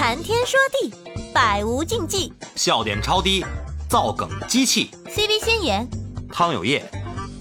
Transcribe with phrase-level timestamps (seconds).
[0.00, 0.94] 谈天说地，
[1.30, 2.32] 百无禁忌。
[2.56, 3.44] 笑点超低，
[3.86, 4.90] 造梗机器。
[5.04, 5.86] CV 先言，
[6.32, 6.90] 汤有业，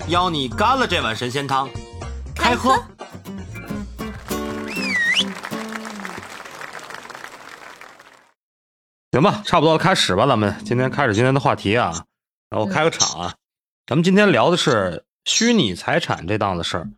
[0.09, 1.69] 邀你干了这碗神仙汤，
[2.35, 2.77] 开喝。
[9.13, 12.03] 行吧，差不多开始吧，咱们今天开始今天的话题啊，
[12.49, 13.35] 然后开个场啊，
[13.87, 16.89] 咱们今天聊的是虚拟财产这档子事儿。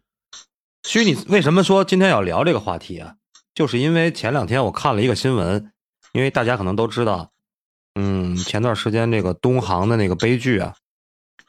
[0.81, 3.13] 虚拟为什么说今天要聊这个话题啊？
[3.53, 5.71] 就是因为前两天我看了一个新闻，
[6.13, 7.31] 因为大家可能都知道，
[7.95, 10.73] 嗯，前段时间这个东航的那个悲剧啊，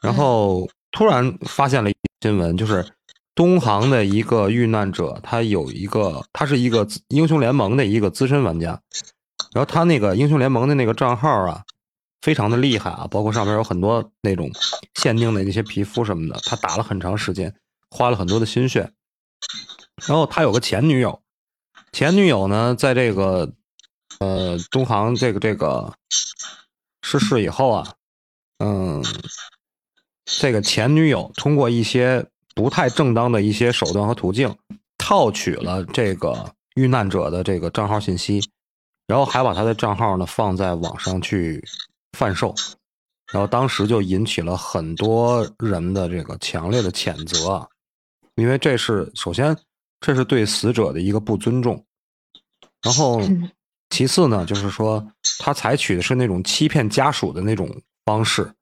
[0.00, 2.84] 然后突然发现了一新闻，就是
[3.34, 8.80] 东航的一个遇难者，他有一个，他是一个英雄联盟的一个资深玩家，
[9.54, 11.62] 然后他那个英雄联盟的那个账号啊，
[12.20, 14.50] 非常的厉害啊，包括上面有很多那种
[14.96, 17.54] 限定的那些皮肤什么的，他打了很长时间，
[17.90, 18.92] 花了很多的心血。
[20.06, 21.21] 然后他有个前女友，
[21.92, 23.52] 前女友呢，在这个
[24.18, 25.92] 呃东航这个这个
[27.02, 27.94] 失事以后啊，
[28.58, 29.04] 嗯，
[30.24, 34.56] 这个前女友通过一些不太正当的一些手段和途径，
[34.96, 38.40] 套取了这个遇难者的这个账号信息，
[39.06, 41.62] 然后还把他的账号呢放在网上去
[42.16, 42.54] 贩售，
[43.30, 47.68] 然后当时就引起了很多人的这个强烈的谴责。
[48.36, 49.54] 因为这是首先，
[50.02, 51.82] 这是对死者的一个不尊重，
[52.82, 53.22] 然后
[53.90, 55.06] 其次呢，就是说
[55.38, 57.70] 他采取的是那种欺骗家属的那种
[58.04, 58.52] 方式，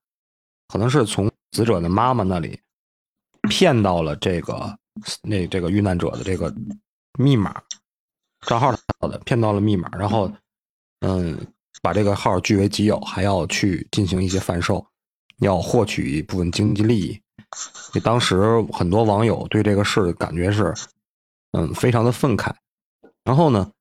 [0.69, 2.61] 可能是从死者的妈妈那里
[3.49, 4.79] 骗到了这个
[5.23, 6.55] 那这个遇难者的这个
[7.19, 7.61] 密码
[8.47, 10.31] 账号的，骗到了密码，然后
[11.01, 11.39] 嗯，
[11.81, 14.87] 把这个号据为己有，还要去进行一些贩售，
[15.39, 17.19] 要获取一部分经济利益。
[18.05, 20.75] 当时很多网友对这个事感觉是，
[21.53, 22.55] 嗯，非常的愤慨，
[23.25, 23.73] 然后呢，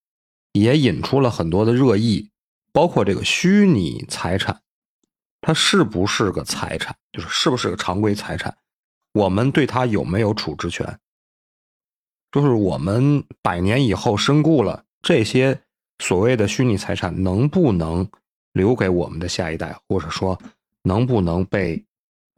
[0.54, 2.32] 也引出了很多的热议，
[2.72, 4.62] 包括这个虚拟财产，
[5.42, 8.58] 它是不是个财产，就是是不是个常规财产，
[9.14, 11.00] 我们对它有没有处置权？
[12.32, 15.62] 就是我们百年以后身故了，这些
[16.00, 18.10] 所谓的虚拟财产能不能
[18.54, 20.40] 留给我们的下一代，或者说
[20.84, 21.84] 能不能被？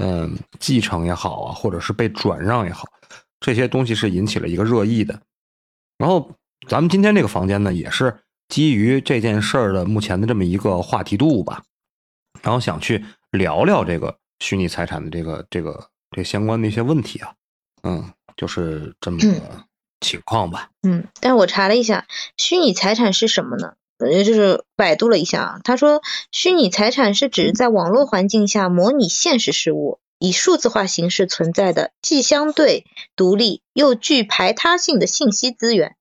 [0.04, 2.90] 嗯，继承也好啊，或者是被转让也好，
[3.42, 5.20] 这些东西是引起了一个热议的。
[5.98, 6.32] 然后，
[6.70, 8.16] 咱们今天这个房间呢，也是
[8.48, 11.62] 基于这件事儿的目前的这么一个话题度吧，
[12.42, 17.34] 然后想去聊聊这个虚拟财产的这个这个这相关的一些问题啊。
[17.84, 19.66] 嗯，就是这么个
[20.00, 20.70] 情况吧。
[20.84, 23.74] 嗯，但我查了一下，虚拟财产是什么呢？
[23.98, 35.96] 呃，就是百度了一下啊，他说，虚拟财产是指在网络环境下模拟现实事物，以数字化形式存在的，既相对独立又具排他性的信息资源。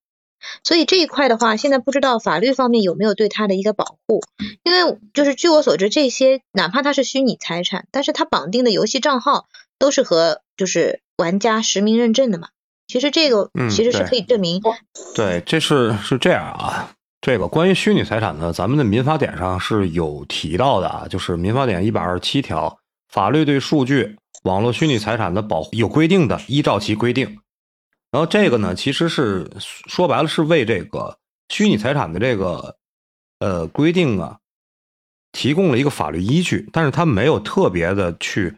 [0.63, 4.21] 所以这一块的话，现在不知道法律方面有没有对它的一个保护。
[4.63, 9.47] 因为就是据我所知，这些哪怕它是虚拟财产，但是它绑定的游戏账号
[9.79, 12.49] 都是和就是玩家实名认证的嘛。
[12.87, 14.61] 其实这个其实是可以证明。
[14.63, 14.75] 嗯、
[15.15, 16.91] 对，这是是这样啊。
[17.23, 22.80] 这个关于虚拟财产呢，咱们的民法典上是有提到的啊，就是民法典一百二十七条，
[23.11, 27.41] 法律对数据、网络虚拟财产的保护有规定的，依照其规定。
[28.13, 31.19] 然后这个呢，其实是说白了是为这个
[31.49, 32.77] 虚拟财产的这个
[33.41, 34.39] 呃规定啊，
[35.33, 38.57] 提供了一个法律依据，但是它没有特别的去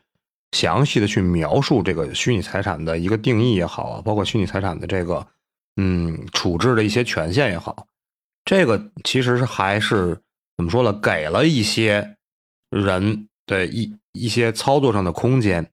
[0.53, 5.27] 详细的去描述这个虚拟财产的一个定义也好啊，包括虚拟财产的这个
[5.77, 7.87] 嗯处置的一些权限也好。
[8.45, 10.21] 这个其实是还是
[10.57, 10.93] 怎么说呢？
[11.03, 12.17] 给了一些
[12.71, 15.71] 人的一一些操作上的空间，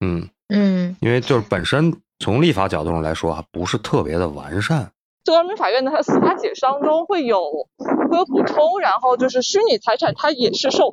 [0.00, 4.92] 嗯嗯，因为就是本身从立法角度上来说啊，不是特别的完善。
[5.24, 7.68] 最高人民法院的它司法解释当中会有
[8.10, 10.90] 会有补充，然后就是虚拟财产它也是受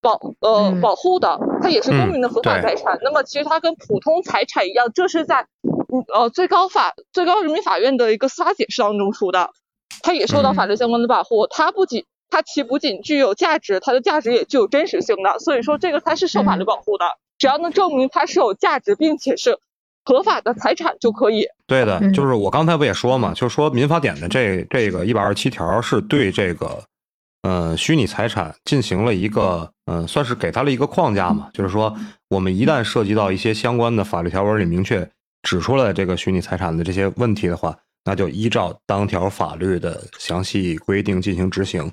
[0.00, 2.98] 保呃、嗯、保护的，它也是公民的合法嗯财产。
[3.02, 5.46] 那么其实它跟普通财产一样，这是在
[6.14, 9.50] 呃最高法最高人民法院的一个司法解释当中出的。
[10.02, 12.04] 它也受到法律相关的保护，它不仅
[12.34, 17.04] 它其不仅具有价值，它的价值也具有真实性的，所以说这个它是受法律保护的，
[17.38, 19.56] 只要能证明它是有价值，并且是
[20.04, 21.46] 合法的财产就可以。
[21.68, 26.82] 对的，就是我刚才不也说嘛，就是说民法典的这这个一百二十七条是对这个
[27.42, 31.94] 呃虚拟财产进行了一个嗯、呃，算是给它了一个框架嘛，就是说
[32.30, 35.08] 我们一旦涉及到一些相关的法律条文里明确
[35.44, 37.78] 指出来这个虚拟财产的这些问题的话。
[38.06, 41.90] 那就依照当条法律的详细规定进行执行。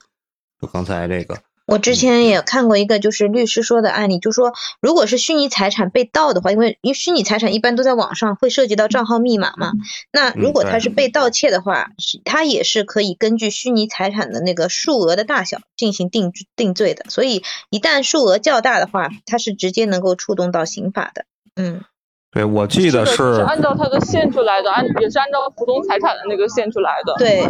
[0.61, 9.71] 就刚才这个我之前也看过一个，就是律师说的案例，就说如果是虚拟财产被盗的话，因为因为虚拟财产一般都在网上，会涉及到账号密码嘛。
[10.11, 17.05] 那如果它是被盗窃的话，是它也是可以根据虚拟财产的那个数额的大小进行定定罪的。
[17.07, 21.25] 所以一旦数额较大的话，它是直接能够触动到刑法的。
[21.55, 21.85] 嗯，
[22.31, 27.15] 对，我记得是按照他的限制来的，按也是按照普通财产的那个限制来的。
[27.17, 27.47] 对。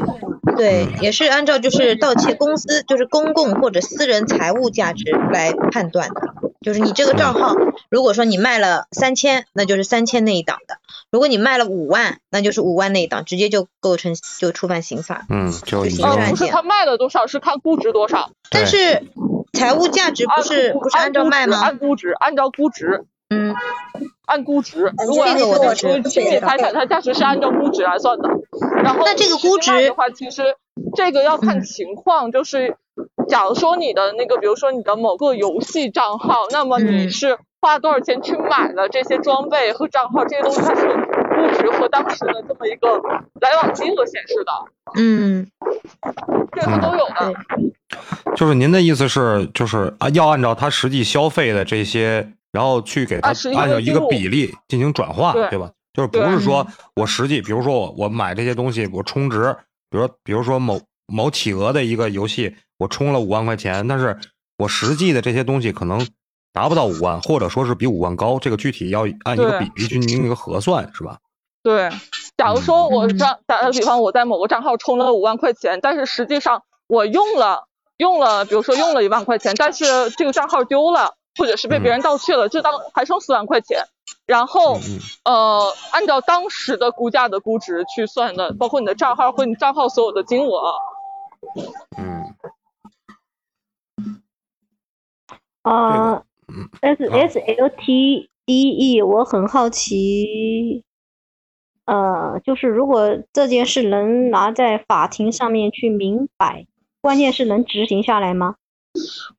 [0.57, 6.21] 对，也是按照就是盗窃公司就是公共或者私人财物价值来判断的，
[6.61, 7.55] 就是你这个账号，
[7.89, 10.75] 如果说你卖了三千，那就是三千那一档的；
[11.09, 15.25] 如果你卖了五万，那就是五万那一档，直接就构成就触犯刑法。
[15.29, 16.29] 嗯，就刑事案件。
[16.31, 18.31] 不是他卖了多少，是看估值多少。
[18.49, 19.03] 但是
[19.53, 21.61] 财务价值不是不是按照卖吗？
[21.61, 23.05] 按估值，按照估值。
[23.31, 23.55] 嗯，
[24.25, 24.93] 按估值。
[25.07, 28.29] 如果这个我虚拟财产，它价值是按照估值来算的。
[28.83, 30.43] 然后那这个估值的话，其实
[30.95, 32.75] 这个要看情况，就是
[33.29, 42.97] 假如说你的那个，比如说你的某个游戏账号，那么你是花多少钱去买了这些装备和账号这些东西，它是估值和当时的这么一个
[43.39, 44.51] 来往金额显示的。
[44.97, 45.47] 嗯，
[46.51, 47.33] 这个都有的。
[48.35, 55.71] 就是您的意思是，就是啊，要按照他实际消费的这些，然后去给他按照一个比例进行转化，对吧？
[55.93, 56.65] 就是不是说
[56.95, 59.55] 我实际，比如说我我买这些东西，我充值，
[59.89, 64.17] 比如说比如说某某企鹅的一个游戏，我充了五万块钱，但是
[64.57, 66.07] 我实际的这些东西可能
[66.53, 71.17] 达不到五万，或者说是比五万高，这个具体要按一个比例去进行一个核算，是吧？
[71.63, 71.89] 对，
[72.37, 77.67] 假如说我账打个比方，我在某个账号充了五万块钱，但是实际上我用了
[77.97, 83.85] 用了，比如说用了一万块钱，但是这个账号丢了，或者是被别人盗窃了，就当还剩四万块钱。
[84.25, 84.79] 然后，
[85.23, 90.73] 呃，按照当时的估价的估值去算的，包括你的账号和你账号所有的金额。
[91.97, 92.35] 嗯。
[95.63, 96.23] 啊
[96.81, 100.83] ，S S L T D E，我很好奇，
[101.85, 106.65] 呃，就是如果这件事能拿在法庭上面去明摆，
[106.99, 108.55] 关键是能执行下来吗？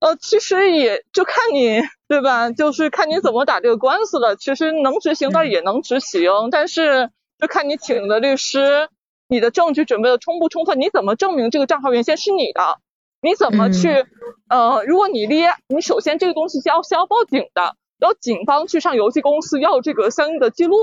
[0.01, 2.51] 呃，其实也就看你，对吧？
[2.51, 4.35] 就是看你怎么打这个官司了。
[4.37, 8.89] 其实能执行的也能执行，但是就看你请的律师，
[9.29, 12.79] 你的证据准备的充不充分，你怎么证明这个账号原先是你的？
[13.21, 14.07] 你怎么去？
[14.49, 20.77] 呃，如果你立，你首先这个东西是要先要报警的，要警方去上游戏公司要这个相应的记录。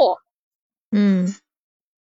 [0.92, 1.36] 嗯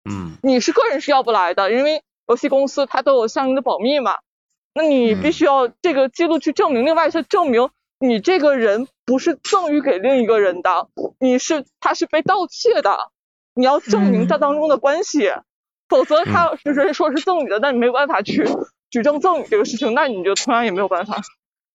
[0.09, 4.17] 嗯，你是个人是要不来的，因为游戏公司它都有相应的保密嘛。
[4.79, 10.87] 那你必须要这个记录去证明，另外是证明你这个人不是赠予给另一个人的，
[11.19, 12.97] 你是他是被盗窃的，
[13.55, 15.33] 你要证明这当中的关系，
[15.89, 18.49] 否则他就是说是赠与的，那你没有办法去
[18.89, 21.21] 举证赠与这个事情，那你就同样也没有办法。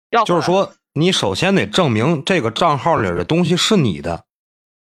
[0.09, 4.23] 要就是说，你首先得证明这个账号里的东西是你的，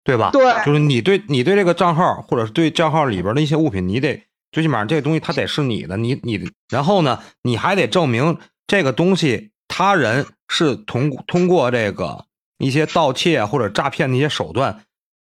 [0.05, 0.29] 对吧？
[0.31, 4.23] 对，就是你对你对这个账号，或者是对账号里边的一些物品，你得。
[4.53, 12.25] 最起码这个东西它得是你的，你你，然后呢，你还得证明这个东西他人是通通过这个
[12.59, 14.85] 一些盗窃或者诈骗的一些手段，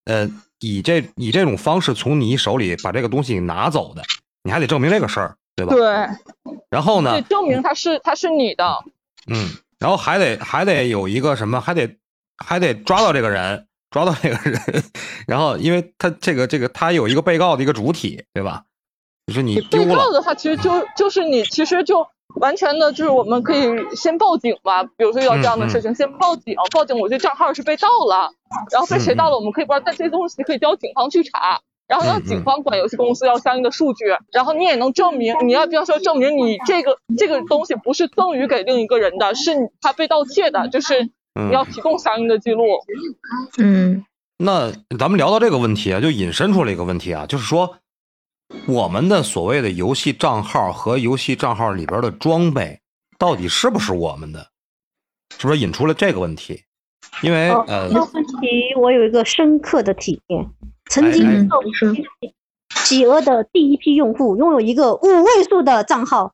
[0.04, 0.28] 呃，
[0.58, 4.02] 以这以这种方式从你手里把这个东西拿走的，
[4.42, 5.72] 你还得证明这个事儿，对吧？
[5.74, 6.52] 对。
[6.68, 7.22] 然后呢？
[7.22, 8.84] 证明他是他是你的。
[9.28, 11.96] 嗯，然后还得还得有一个什么，还得
[12.38, 14.84] 还得抓到这个人，抓到这个人，
[15.28, 18.64] 然后因为他这个这个他有一个被告的一个主体，对吧？
[19.26, 22.06] 就是你被告的话，其实就就是你，其实就
[22.40, 24.82] 完全的，就是我们可以先报警吧。
[24.82, 28.32] 比如说遇到这样的事情，先报警，报警，我这账号是被盗了，
[28.72, 42.64] 然后被谁盗了，我们可以不知道，但这些东西可以交警方去查，然后让警方管游戏公司要相应的数据，然后你也能证明，你要不要说证明你这个这个东西不是赠予给另一个人的，是他被盗窃的，就是你要提供相应的记录。
[43.58, 44.04] 嗯，
[44.38, 47.76] 那咱们聊到这个问题啊，就引申出了一个问题啊，就是说。
[48.66, 52.80] 我们的所谓的游戏账号和游戏账号里边的装备，
[53.18, 54.48] 到底是不是我们的？
[55.38, 56.62] 是不是引出了这个问题？
[57.22, 60.48] 因为呃，这个问题我有一个深刻的体验。
[60.90, 61.62] 曾经做
[62.84, 66.32] 企鹅的第一批用户，拥有一个五位数的账号，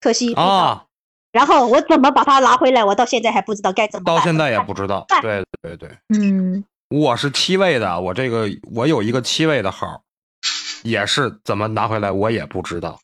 [0.00, 0.84] 可惜啊。
[1.30, 2.82] 然后我怎么把它拿回来？
[2.82, 4.04] 我到现在还不知道该怎么。
[4.04, 5.04] 到现在也不知道。
[5.20, 10.02] 对对对，嗯，我是七位的，我这个我有一个七位的号。
[10.82, 13.00] 也是怎么拿回来，我也不知道。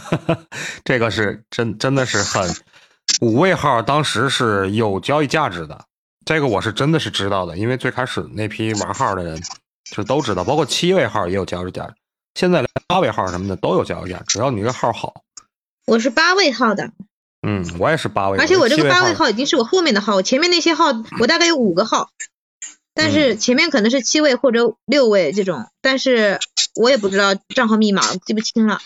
[0.84, 2.54] 这个是真真的是很
[3.20, 5.84] 五位号，当时是有交易价值的。
[6.24, 9.40] 这个我是真的是知道的，因为最开始那批玩号的人
[9.84, 11.94] 是都知道，包括七位号也有交易价值。
[12.34, 15.22] 现在连八位号什么的都有交易价，只要你这号好。
[15.86, 16.90] 我是八位号的。
[17.46, 20.86] 嗯，我也是八位，而且我这个八位位号已经是我后面的号，我前面那些号
[21.20, 22.10] 我大概有五个号，
[22.96, 26.40] 但是嗯前面可能是七位或者六位这种，但是
[26.74, 28.80] 我也不知道账号密码，我记不清了。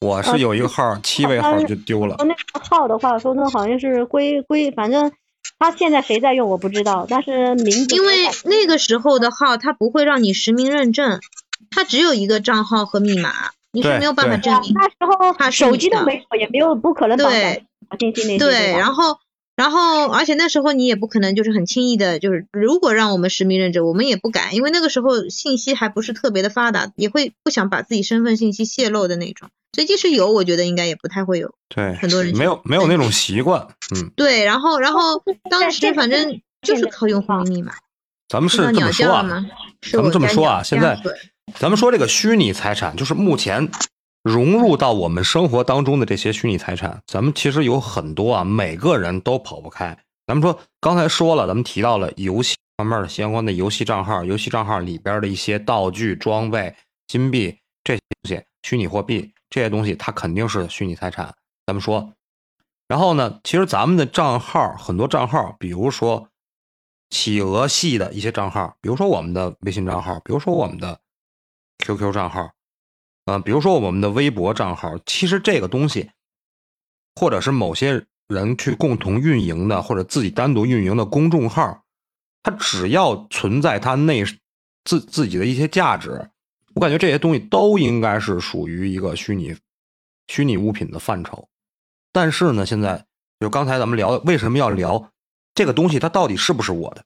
[0.00, 2.16] 我是有一个号，七位号就丢了。
[2.20, 2.36] 那个
[2.68, 5.10] 号的话，说那好像是归归，反正
[5.58, 11.20] 他现在谁在用我不知道，但是名字因为那个时候的号他不会让你实名认证，
[11.70, 13.32] 他只有一个账号和密码，
[13.72, 14.74] 你是没有办法证明。
[14.74, 18.38] 那时候他手机都没有，也没有不可能绑对上信息那些。
[18.38, 19.18] 对，吧然后
[19.56, 29.48] 然后而且那时候你也不可能就是很轻易的，就是如果让我们实名认证，我们也不敢，因为那个时候信息还不是特别的发达，也会不想把自己身份信息泄露的那种。
[29.72, 31.54] 所以即使有，我觉得应该也不太会有。
[31.68, 33.66] 对，很多人没有没有那种习惯。
[33.94, 37.72] 嗯，对，然后然后当时反正就是靠用户现在名密码。
[38.28, 39.46] 咱们是这么说啊，叫了吗？
[39.82, 40.98] 是咱们这么说啊现在
[41.56, 43.68] 咱们说这个虚拟财产，就是目前
[44.24, 49.96] 融入到我们生活当中的这些虚拟财产，咱们其实有很多啊，每个人都跑不开。
[50.26, 56.74] 咱们说刚才说了，咱们提到了游戏方面的相关的游戏账号，游戏账号里边的一些道具、装备、
[57.06, 57.54] 金币
[57.84, 61.26] 这些东西，虚拟货币这些东西，它肯定是虚拟财产。
[61.66, 62.10] 咱们说，
[62.88, 66.26] 然后呢，其实咱们的账号很多账号，比如说
[67.10, 70.98] 企鹅系的一些账号，比如说我们的微信账号，比如说我们的
[71.84, 72.50] QQ 账号，
[73.26, 76.10] 呃、比如说我们的微博账号，其实这个东西，
[77.14, 81.84] 或者是某些人去共同运营的，或者自己单独运营的公众号，
[82.42, 84.24] 它只要存在它内
[84.84, 86.30] 自自己的一些价值，
[86.74, 89.56] 我感觉这些东西都应该是属于一个虚拟
[90.28, 91.48] 虚拟物品的范畴。
[92.12, 93.06] 但是呢，现在
[93.40, 95.10] 就刚才咱们聊，为什么要聊
[95.54, 97.04] 这个东西，它到底是不是我的？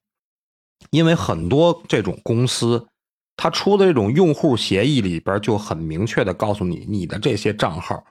[0.90, 2.88] 因为很多这种公司，
[3.38, 8.04] 它出的这种用户协议里边就很明确的告诉你，你的这些账号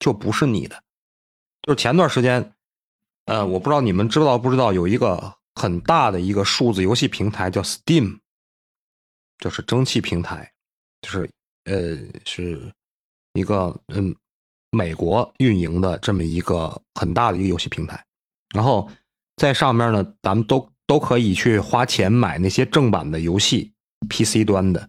[0.00, 0.82] 就不是你的。
[1.62, 2.52] 就是前段时间，
[3.26, 8.18] 呃，我不知道你们知道不知道，有一个很大的一个数字游戏平台叫 Steam，
[9.38, 10.52] 就是蒸汽平台，
[11.02, 11.30] 就是
[11.66, 12.60] 呃是
[13.34, 14.12] 一个嗯
[14.72, 18.04] 美国运营的这么一个很大的一个游戏平台，
[18.52, 18.90] 然后
[19.36, 23.72] 在上面呢，咱们都都可以去花钱买那些正版的游戏
[24.08, 24.88] ，PC 端的。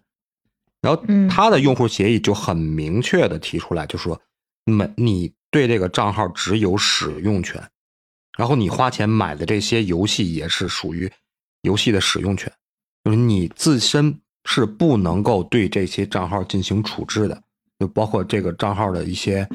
[0.80, 4.20] 然后嗯它的用户协议就很明确的提出来，就说，
[4.64, 7.60] 每你对这个账号只有使用权，
[8.36, 11.10] 然后你花钱买的这些游戏也是属于
[11.62, 12.52] 游戏的使用权，
[13.02, 17.42] 就是你自身是不能够对这些账号进行处置的，
[17.80, 19.48] 就包括这个账号的一些，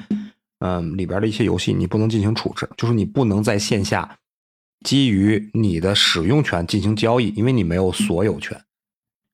[0.59, 4.17] 嗯，里边的一些游戏你不能进行处置，就是你不能在线下
[4.83, 8.61] 基于你的使用权进行交易，因为你没有所有权。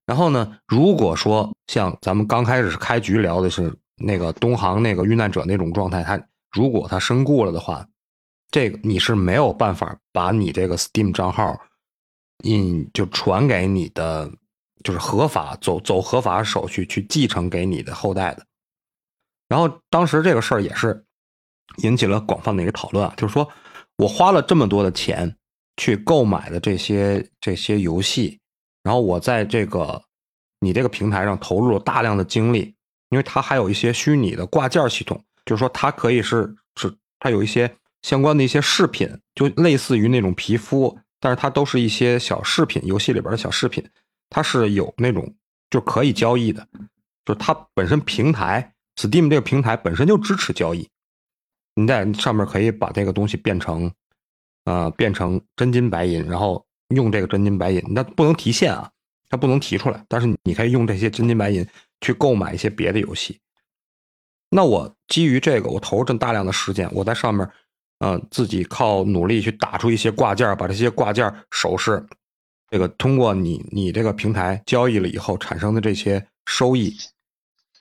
[0.09, 6.19] 然后呢，如果说像咱们刚开始开局聊的是那个东航那个遇难者那种状态，他
[6.51, 7.87] 如果他身故了的话，
[8.49, 11.55] 这个你是没有办法把你这个 Steam 账号，
[12.43, 14.31] 嗯，就传给你的，
[14.83, 18.43] 就是合法走走合法手续去继承给你的后代的。
[19.47, 21.05] 然后当时这个事儿也是
[21.83, 23.47] 引起了广泛的一个讨论啊，就是说
[23.97, 25.35] 我花了这么多的钱
[25.77, 28.39] 去购买的这些这些游戏，
[28.83, 30.01] 然后我在这个
[30.59, 32.75] 你这个平台上投入了大量的精力，
[33.09, 43.85] 因为它还有一些虚拟的挂件系统，就是说它可以是是它有一些相关的一些饰品，就类似于那种皮肤，但是它都是一些小饰品，游戏里边的小饰品，
[44.29, 45.35] 它是有那种
[45.69, 46.67] 就可以交易的，
[47.25, 50.87] 就是它本身平台 Steam 这个平台本身就支持交易，
[51.75, 53.91] 你在上面可以把这个东西变成，
[54.65, 56.65] 呃，变成真金白银，然后
[56.95, 58.89] 用这个真金白银，那不能提现啊，
[59.29, 61.65] 它不能提出来，但是你可以用这些真金白银
[62.01, 63.39] 去购买一些别的游戏。
[64.49, 67.47] 那我基于这个，我投入这么大量的时间，我在上面，
[67.99, 72.03] 呃，自己靠努力去打出一些挂件，把这些挂件首饰，
[72.71, 76.97] 这个通过你你这个平台交易了以后产生的这些收益，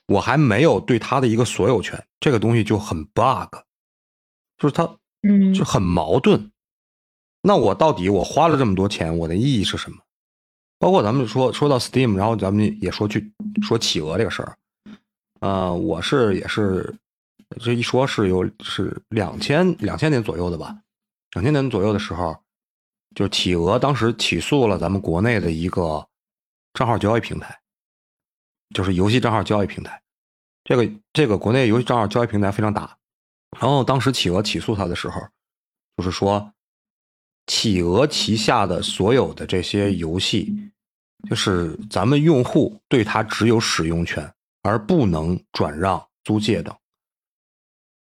[0.05, 3.55] 我还没有对它的一个所有权，这个东西就很 bug，
[4.59, 4.97] 就是它
[5.27, 6.51] 嗯就很矛盾。
[7.41, 9.97] 那我到底我花了这么多钱，我的意义是什么？
[10.77, 13.31] 包括咱们说说到 Steam，然后咱们也说去
[13.61, 14.57] 说企鹅这个事儿，
[15.41, 16.95] 呃，我是也是
[17.59, 20.77] 这一说是有是两千两千年左右的吧，
[21.33, 22.37] 两千年左右的时候，
[23.13, 26.07] 就是企鹅当时起诉了咱们国内的一个
[26.73, 27.59] 账号交易平台，
[28.73, 30.01] 就是游戏账号交易平台，
[30.63, 32.97] 这个这个国内游戏账号交易平台非常大，
[33.59, 35.21] 然后当时企鹅起诉他的时候，
[35.97, 36.53] 就是说，
[37.49, 40.55] 企鹅旗下的所有的这些游戏，
[41.27, 46.73] 就是咱们用户对它只有使用权，而不能转让、租借等。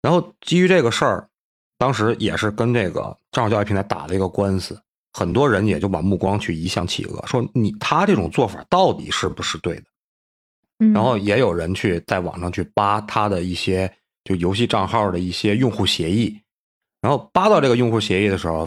[0.00, 1.28] 然后基于这个事儿，
[1.76, 4.80] 当时也是跟这个账号交易平台打了一个官司，
[5.12, 9.84] 很多人也就把目光去移向企鹅，说你他这种做法到底是不是对的？
[10.94, 16.40] 然后也有人去在网上去扒他的一些就游戏账号的一些用户协议，
[17.02, 18.66] 然后扒到这个用户协议的时候，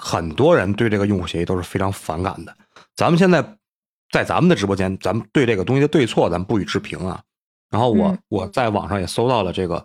[0.00, 2.56] 很多人对这个用户协议都是非常反感的。
[2.96, 3.42] 咱们现在
[4.10, 7.22] 在咱们的直播间，咱们对这个东西的对错，咱们不予置评啊。
[7.70, 9.84] 然后我我在网上也搜到了这个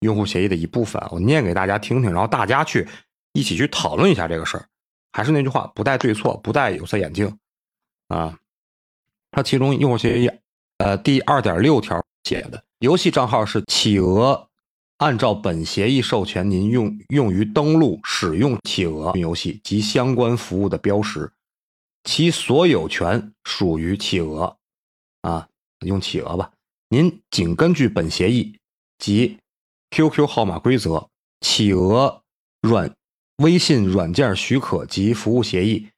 [0.00, 2.88] 用户协议的一部分，我念给大家听听，然后大家去
[3.32, 4.66] 一起去讨论一下这个事儿。
[5.12, 7.38] 还是那句话，不带对错，不带有色眼镜
[8.08, 8.36] 啊。
[9.30, 10.30] 它其中用户协议。
[10.78, 14.47] 呃，第二点六条写的，游戏账号是企鹅
[14.98, 21.32] 按照本协议授权您用用于登录使用企鹅游戏及相关服务的标识，
[22.04, 24.56] 其所有权属于企鹅，
[25.22, 25.48] 啊，
[25.80, 26.52] 用企鹅吧。
[26.90, 28.58] 您仅根据本协议
[28.98, 29.38] 及
[29.90, 31.08] QQ 号码规则、
[31.40, 32.22] 企鹅
[32.60, 32.94] 软
[33.38, 35.88] 微信软件许可及服务协议、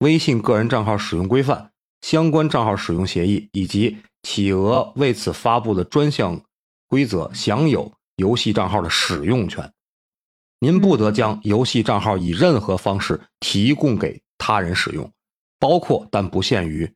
[0.00, 3.98] 微信个人账号使用规范、相关账号使用协议以及。
[4.24, 6.42] 企鹅为此发布的专项
[6.88, 9.72] 规则享有游戏账号的使用权，
[10.58, 15.12] 您不得将游戏账号以任何方式提供给他人使用，
[15.60, 16.92] 包括但不限于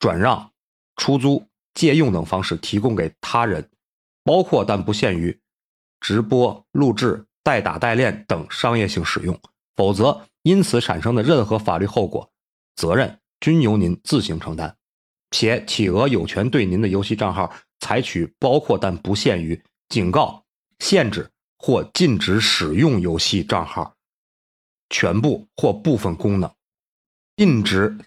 [0.00, 0.50] 转让、
[0.96, 3.70] 出租、借用等方式提供给他人，
[4.24, 5.40] 包括但不限于
[6.00, 9.40] 直播、录制、代打代练等商业性使用，
[9.76, 12.28] 否则因此产生的任何法律后果、
[12.74, 14.76] 责任均由您自行承担。
[15.30, 20.44] 且企鹅有权对您的游戏账号采取包括但不限于警告、
[20.78, 23.96] 限制或禁止使用游戏账号
[24.90, 26.52] 全部或部分功能，
[27.36, 27.98] 禁止、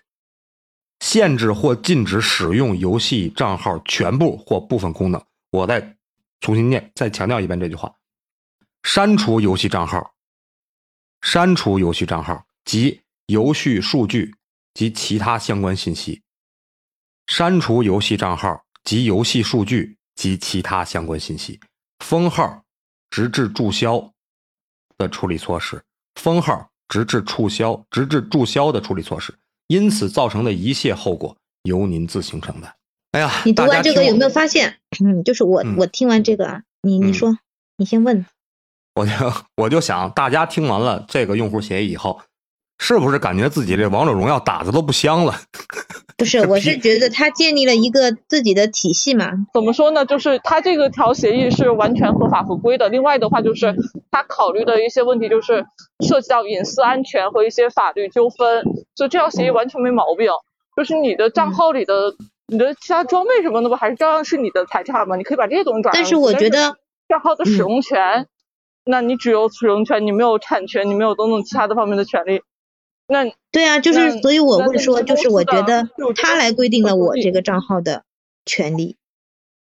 [0.99, 5.23] 限制或禁止使用游戏账号全部或部分功能。
[5.51, 5.97] 我再
[6.39, 7.93] 重新念，再强调一遍这句话：
[8.83, 10.13] 删除游戏账号、
[11.21, 14.35] 删除游戏账号及游戏数据
[14.73, 16.23] 及其他相关信息。
[17.27, 21.59] 删除游戏账号及游戏数据及其他相关信息，
[21.99, 22.63] 封号
[23.09, 24.11] 直至注销
[24.97, 25.81] 的处理措施，
[26.15, 29.33] 封号直至注销直至注销的处理措施，
[29.67, 32.75] 因此造成的一切后果由您自行承担。
[33.11, 34.79] 哎呀，你读完这个有没有发现？
[35.03, 37.37] 嗯，就是我我听完这个啊，你你说，
[37.77, 38.25] 你先问。
[38.95, 39.11] 我就
[39.57, 42.21] 我就想，大家听完了这个用户协议以后。
[42.83, 45.39] 是不是感觉自己这王者荣耀打的都不香了？
[46.21, 49.31] 不是，我是觉得他建立了一个自己的体系嘛。
[49.55, 50.05] 怎么说呢？
[50.05, 52.89] 就是他这个条协议是完全合法合规的。
[52.89, 53.73] 另外的话，就是
[54.11, 55.65] 他考虑的一些问题，就是
[56.07, 60.29] 涉及到隐私安全和一些法律纠纷，所以这条协议完全没毛病。
[60.77, 62.13] 就是你的账号里的、
[62.45, 65.15] 你的其他装备什么的不还是照样是你的财产吗？
[65.15, 65.91] 你可以把这些东西转。
[65.91, 66.75] 但是我觉得
[67.09, 68.27] 账号的使用权，
[68.85, 72.41] 那你只有使用权，你没有产权，你没有等等其他的方面的权利。
[73.11, 78.05] 那对啊，就是所以我会说，就是我觉得他来规定了我这个账号的
[78.45, 78.95] 权利，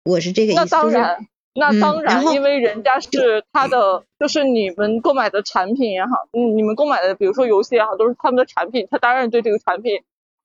[0.05, 0.61] 我是这个意思。
[0.63, 10.01] 那当然，那当然，因为人家是他的，就是你们购买的产品也好，嗯，你们购买的，比如说游戏也好，都是他们的产品，他当然对这个产品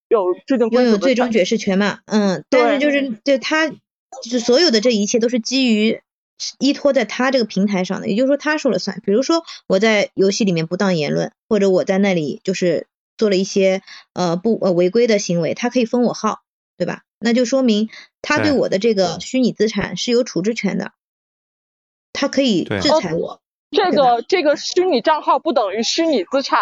[0.08, 3.76] 有制定拥有最终解释权嘛，嗯，但是就是对他，就
[4.30, 6.02] 是所有的这一切都是基于
[6.60, 9.02] 依托在他这个平台上的，也就是说他说了算。
[9.04, 12.86] 比如说我在游戏里面不当言论，或者我在那里就是。
[13.22, 16.40] 做了一些呃不呃违规的行为，他可以封我号，
[16.76, 17.04] 对吧？
[17.20, 17.92] 那就说明
[18.24, 20.94] 他对我的这个虚拟资产是有处置权的，
[22.14, 23.44] 他可以制裁我。
[23.70, 26.62] 这个这个虚拟账号不等于虚拟资产。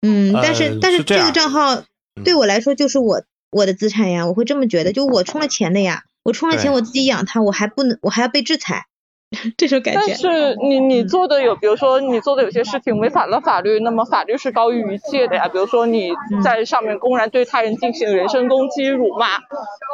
[0.00, 1.82] 嗯，但是但是这个账号
[2.24, 8.86] 对我来说就是我我的资产呀，我会这么觉得，就我充了钱的呀，我充了钱我自己养它，我还不能我还要被制裁。
[9.56, 15.46] 这种感觉，但是你你做的有，比如说你做的有些事情违反了法律，那么法律是高于一切的呀。
[15.46, 16.10] 比如说你
[16.42, 19.38] 在上面公然对他人进行人身攻击、辱骂，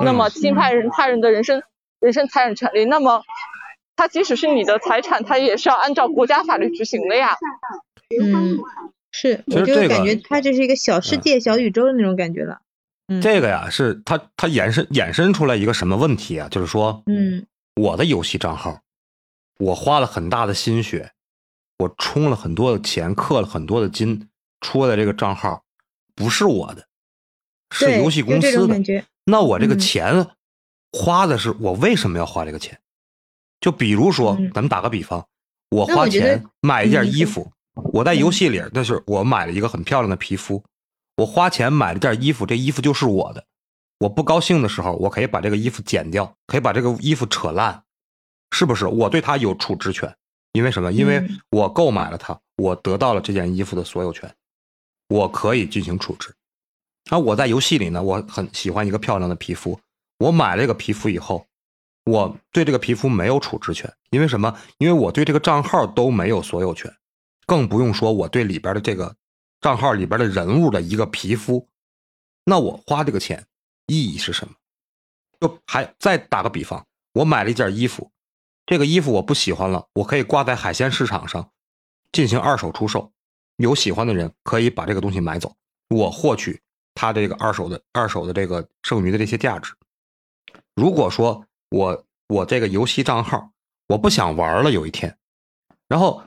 [0.02, 1.62] 那么侵犯人他人的人身
[2.00, 3.22] 人身财产权利，那么
[3.94, 7.36] 他即使是你的财产，他也是要按照国家法律执行的呀。
[8.18, 8.58] 嗯，
[9.12, 12.60] 是，我就感觉他这是一个小世界、小宇宙的那种感觉了。
[13.08, 16.48] 嗯，这个呀，是他他衍生衍生出来一个什么问题啊？
[16.50, 17.44] 就是说，嗯，
[17.74, 18.80] 我的游戏账号。
[19.58, 21.12] 我花了很大的心血，
[21.78, 24.28] 我充了很多的钱，氪了很多的金，
[24.60, 25.64] 出的这个账号
[26.14, 26.86] 不是我的，
[27.70, 29.04] 是游戏公司的。
[29.24, 30.28] 那我这个钱
[30.92, 32.78] 花的是我为什么要花这个钱？
[33.60, 35.26] 就比如说，咱们打个比方，
[35.70, 37.50] 我花钱买一件衣服，
[37.92, 40.62] 我在游戏里那是我买了一个很漂亮的皮肤，
[41.16, 43.44] 我花钱买了件衣服，这衣服就是我的。
[43.98, 47.82] 我不高兴的时候，我可以把这个衣服剪掉，可以把这个衣服扯烂。
[48.50, 50.16] 是不是我对他有处置权？
[50.52, 50.90] 因为什么？
[50.92, 54.34] 因为我购买了它，我得到了这件衣服的所有权，
[55.08, 56.34] 我可以进行处置。
[57.10, 59.78] 那，我在游戏里呢，我很喜欢一个漂亮的皮肤，
[60.18, 61.46] 我买了这个皮肤以后，
[62.04, 64.58] 我对这个皮肤没有处置权，因为什么？
[64.78, 66.90] 因为我对这个账号都没有所有权，
[67.46, 69.14] 更不用说我对里边的这个
[69.60, 71.68] 账号里边的人物的一个皮肤，
[72.44, 73.46] 那我花这个钱
[73.86, 74.54] 意义是什么？
[75.38, 78.10] 就还再打个比方，我买了一件衣服，
[78.66, 81.50] 这个衣服我不喜欢了，我可以挂在海鲜市场上
[82.12, 83.12] 进行二手出售，
[83.56, 85.54] 有喜欢的人可以把这个东西买走，
[85.88, 86.60] 我获取。
[86.98, 89.74] 他这个二手的二手的这个剩余的这些价值，
[90.74, 93.50] 如果说我我这个游戏账号
[93.86, 95.18] 我不想玩了，有一天，
[95.88, 96.22] 然后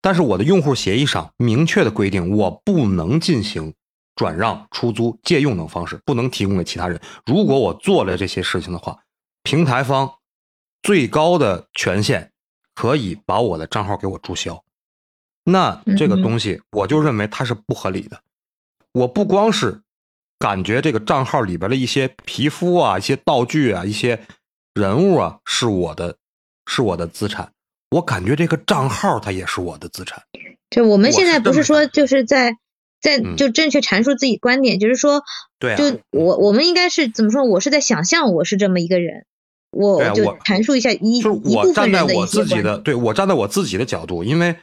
[0.00, 3.74] 但是我的用户协议上明确的规定，我不能进行
[4.14, 6.98] 转让、出租、借用等方式，不能提供给其他人。
[7.26, 8.98] 如果我做了这些事情的话，
[9.42, 10.10] 平台方
[10.84, 12.30] 最高的权限
[12.76, 14.62] 可以把我的账号给我注销。
[15.42, 18.20] 那这个东西我就认为它是不合理的。
[18.92, 19.80] 我不光是。
[20.36, 24.20] 感觉这个账号里边的一些皮肤啊、一些道具啊、一些
[24.74, 26.18] 人物啊，是我的，
[26.66, 27.50] 是我的资产。
[27.92, 30.22] 我感觉这个账号它也是我的资产。
[30.68, 32.58] 就我们现在不是说就是在
[33.00, 35.22] 在就正确阐述自己观点，就是说，
[35.58, 37.44] 对，就我我们应该是怎么说？
[37.44, 39.24] 我是在想象我是这么一个人，
[39.74, 44.56] 我就阐述一下一就是我站在我自己的，对我站在我自己的角度，因为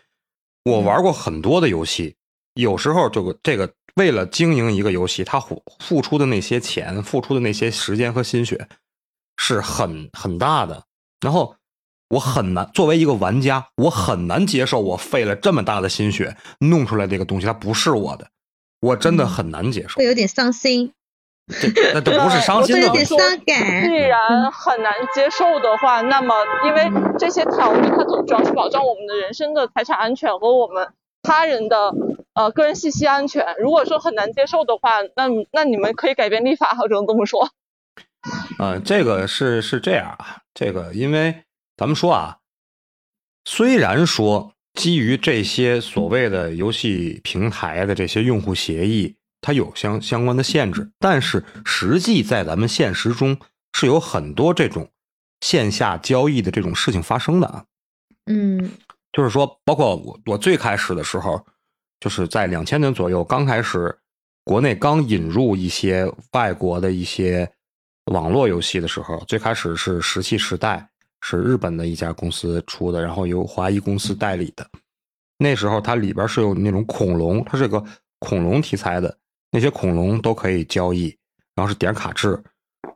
[0.65, 2.15] 我玩过很多的游戏，
[2.55, 3.73] 有时候这个这个。
[3.95, 8.69] 为了经营一个游戏，他付付出的那些钱、付出的那些时间和心血，
[9.35, 10.85] 是很很大的。
[11.19, 11.57] 然后
[12.07, 18.29] 我很难作为一个玩家，我很难接受我费了这么大的心血弄出来这个东西，它不是我的，
[18.79, 20.93] 我真的很难接受，会有点伤心。
[21.93, 23.83] 那都不是伤心，有点伤感。
[23.83, 30.89] 既然很难接受的话，那么因为这些条例，它主要是保障我们的人身的财产安全和我们
[31.21, 31.93] 他人的。
[32.33, 37.49] 呃，个人信息安全，如果说很难接受的话，那那你们可以改变立法，我只能这么说。
[38.57, 41.43] 嗯， 这个是是这样啊，这个因为
[41.75, 42.37] 咱们说啊，
[43.43, 53.37] 虽然说基于这些所谓的游戏平台的这些用户协议，它有相相关的限制，但是实际在咱们现实中
[53.73, 54.89] 是有很多这种
[55.41, 57.65] 线下交易的这种事情发生的啊。
[58.27, 58.71] 嗯，
[59.11, 61.45] 就是说，包括我我最开始的时候。
[62.03, 63.95] 就是在两千年左右，刚开始，
[64.43, 67.47] 国内刚引入一些外国的一些
[68.05, 70.77] 网络游戏的时候，最开始是《石器时代》，
[71.21, 74.67] 是日本的一家公司出的，然后由华谊公司代理的。
[75.37, 77.85] 那时候它里边是有那种恐龙，它是个
[78.17, 79.15] 恐龙题材的，
[79.51, 81.15] 那些恐龙都可以交易，
[81.55, 82.29] 然后是点卡制，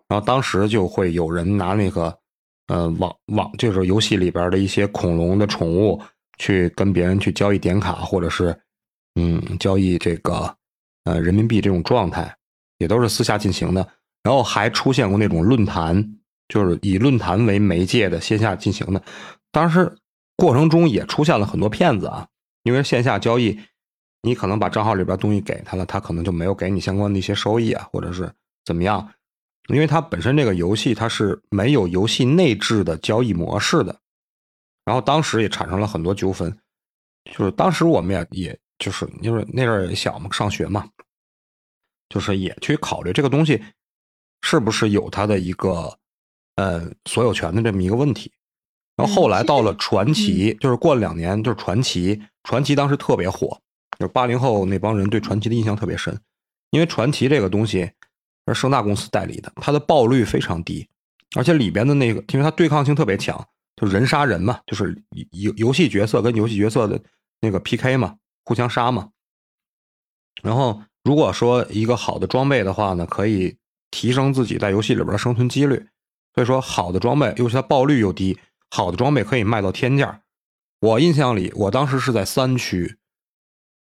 [0.08, 2.18] 然后当时就会有人拿那个，
[2.68, 6.02] 呃，网网就是游戏里边的一些恐龙的宠物
[6.38, 8.58] 去跟别人去交易点卡，或者是。
[9.18, 10.54] 嗯，交易这个，
[11.06, 12.36] 呃，人民币这种状态，
[12.80, 13.88] 也都是私下进行的。
[14.24, 16.06] 然后还出现过那种论坛，
[16.50, 19.02] 就是以论坛为媒介的线下进行的。
[19.54, 19.90] 当时
[20.36, 22.28] 过程中也出现了很多骗子啊，
[22.64, 23.58] 因为线下交易，
[24.26, 28.30] 你可能把账号里边东西给他了，他可能就没有给你相关的一些收益啊，或者是
[28.66, 29.08] 怎么样。
[29.70, 33.96] 因为它本身这个游戏它是没有游戏内置的交易模式的。
[34.84, 36.56] 然后当时也产生了很多纠纷，
[37.32, 38.60] 就是当时我们也也。
[38.78, 40.86] 就是因为那阵儿也小嘛，上学嘛，
[42.10, 43.64] 就是也去考虑这个东西
[44.42, 45.98] 是不是有它的一个
[46.58, 48.30] 呃所有权的这么一个问题。
[48.98, 53.62] 然后后来到了传奇，就是过了两年，就是传奇，传奇当时特别火，
[54.00, 56.20] 就是八零后那帮人对传奇的印象特别深，
[56.72, 57.92] 因为传奇这个东西
[58.48, 60.88] 是盛大公司代理的，它的爆率非常低，
[61.36, 67.02] 而且里边的那个，因为它对抗性特别强，就人杀人嘛，就是游游戏角色跟游戏角色的
[67.42, 68.18] 那个 PK 嘛。
[68.48, 69.10] 互相杀嘛，
[70.44, 73.58] 然后如果说一个好的装备的话呢，可以
[73.90, 75.88] 提升自己在游戏里边的生存几率。
[76.36, 78.38] 所以说，好的装备，尤其它爆率又低，
[78.70, 80.22] 好的装备可以卖到天价。
[80.80, 83.00] 我印象里，我当时是在三区，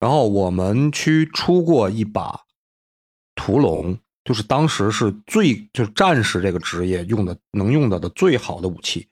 [0.03, 2.41] 然后我们区出过一把
[3.37, 9.07] 屠龙，就是当时是最就是战士这个职业用的能用到的最好的武器。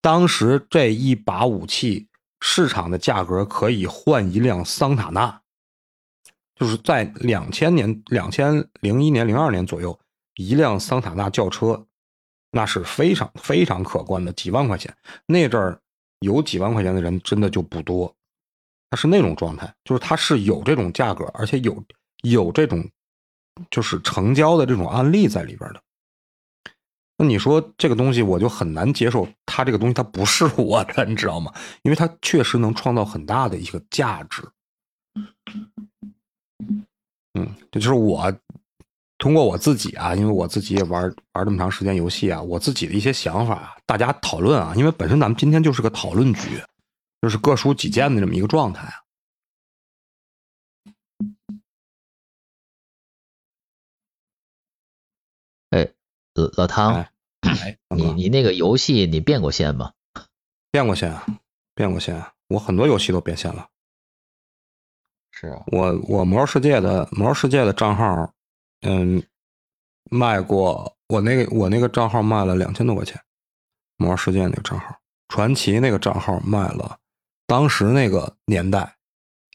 [0.00, 2.08] 当时这一把武器。
[2.46, 5.40] 市场的价格可以换一辆桑塔纳，
[6.54, 9.98] 就是在两千年、两千零一年、零二年左右，
[10.34, 11.86] 一辆桑塔纳轿车，
[12.50, 14.94] 那是非常非常可观的，几万块钱。
[15.24, 15.80] 那阵儿
[16.18, 18.14] 有几万块钱的人真的就不多，
[18.94, 21.82] 是那种状态，就是它是有这种价格，而且有
[22.22, 22.88] 有这种
[23.70, 25.80] 就是成交的这种案例在里边的。
[27.16, 31.52] 那你说这个东西，我就很难接受，它这个东西它不是我的，你知道吗？
[31.82, 34.42] 因为它确实能创造很大的一个价值。
[37.38, 38.32] 嗯，这就是我
[39.18, 41.02] 通过我自己啊，因为我自己也玩
[41.34, 44.74] 玩这么长时间游戏啊，我自己的一些想法，大家讨论啊。
[44.76, 46.60] 因为本身咱们今天就是个讨论局，
[47.24, 49.00] 就是各抒己见的这么一个状态啊。
[55.70, 55.94] 哎，
[56.34, 56.92] 老 老汤，
[57.40, 59.94] 哎，你你那个游戏你变过现吗？
[60.70, 61.24] 变过现啊，
[61.74, 63.70] 变过现，我很多游戏都变现了。
[65.30, 68.34] 是啊，我我魔兽世界的魔兽世界的账号，
[68.82, 69.26] 嗯，
[70.10, 73.18] 卖过我那个我那个账号卖了两千多块钱，
[73.96, 76.98] 魔兽世界那个账号，传奇那个账号卖了，
[77.46, 78.94] 当时那个年代，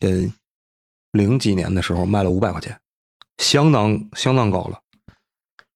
[0.02, 0.32] 嗯，
[1.12, 2.80] 零几年的时候卖了五百块钱，
[3.38, 4.80] 相当相当高了。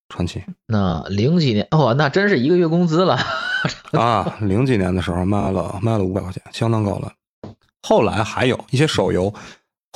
[0.10, 3.18] 传奇那零几年哦，那真是一个月工资了
[3.94, 4.38] 啊！
[4.42, 7.12] 零几年的时候卖了卖了五百块钱，相当高了。
[7.82, 9.34] 后来还有一些手游。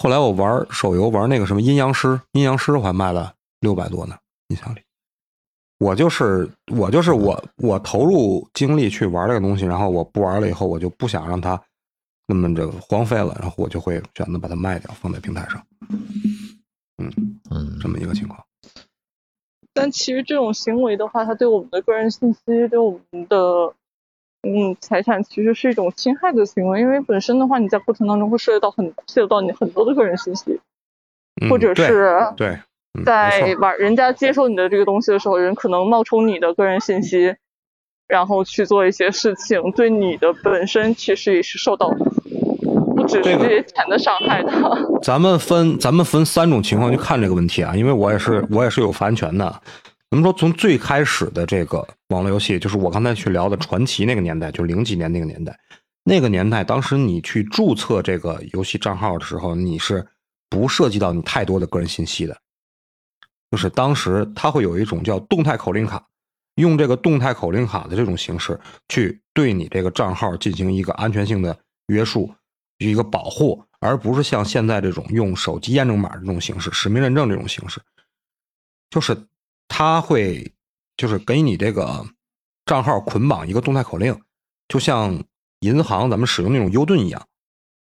[0.02, 4.18] 后来我玩手游，玩那个什么阴阳师，阴阳师我还卖了六百多呢。
[4.48, 4.80] 印象里，
[5.78, 11.62] 我就是我就是我我投入精力去玩这个东西，然后我不玩了以后，我就不想让它
[12.28, 15.66] 那么这个荒废了，然后我就会选择把它卖掉，放在平台上。
[16.98, 18.44] 嗯嗯，这么一个情况。
[19.74, 23.74] 但其实这种行为的话，它对我们的个人信息，对我们的。
[24.44, 30.62] 嗯，财产其实是一种侵害的行为，因为本身的话，你在过程当中会涉及到很泄露到你很多的个人信息，
[31.50, 32.06] 或者是
[32.38, 32.60] 对，
[33.04, 37.36] 在玩人家接受你的这个东西的时候，人可能冒充你的个人信息，
[38.08, 41.90] 然后去做一些事情，对你的本身其实也是受到
[42.96, 44.52] 不只是这些钱的伤害的。
[45.02, 49.46] 咱们分咱们分三种情况去看这个问题啊，因为我也是我也是有发言权的。
[50.10, 55.54] 咱们说从最开始的这个网络游戏，就是我刚才去聊的传奇那个年代，就是零几年那个年代，
[56.06, 60.08] 那个年代，当时你去注册这个游戏账号的时候，你是
[60.50, 62.38] 不涉及到你太多的个人信息的，
[63.52, 66.02] 就是当时它会有一种叫动态口令卡，
[66.58, 72.32] 用这个动态口令卡的这种形式去对你这个账号进行一个安全性的约束，
[72.78, 77.82] 一个保护，而不是像现在这种用手机验证码这种形式、实名认证这种形式，
[78.90, 79.18] 就是。
[79.70, 80.54] 他会
[80.96, 82.06] 就是给你这个
[82.66, 84.18] 账号捆绑一个动态口令，
[84.70, 85.22] 就像
[85.60, 87.28] 银行咱们使用那种 U 盾一样，